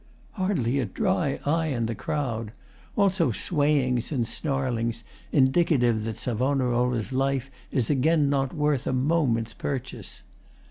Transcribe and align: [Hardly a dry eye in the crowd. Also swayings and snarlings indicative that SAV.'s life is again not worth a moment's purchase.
[Hardly 0.31 0.79
a 0.79 0.85
dry 0.85 1.39
eye 1.45 1.67
in 1.67 1.85
the 1.85 1.93
crowd. 1.93 2.53
Also 2.97 3.31
swayings 3.31 4.11
and 4.11 4.25
snarlings 4.27 5.03
indicative 5.31 6.05
that 6.05 6.17
SAV.'s 6.17 7.13
life 7.13 7.51
is 7.69 7.91
again 7.91 8.27
not 8.27 8.51
worth 8.51 8.87
a 8.87 8.93
moment's 8.93 9.53
purchase. 9.53 10.23